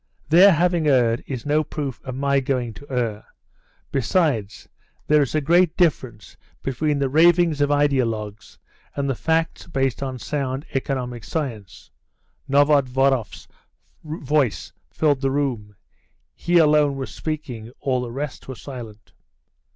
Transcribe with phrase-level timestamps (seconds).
[0.29, 3.23] "Their having erred is no proof of my going to err;
[3.91, 4.67] besides,
[5.05, 8.57] there is a great difference between the ravings of idealogues
[8.95, 11.91] and the facts based on sound, economic science."
[12.49, 13.47] Novodvoroff's
[14.03, 15.75] voice filled the room;
[16.33, 19.13] he alone was speaking, all the rest were silent.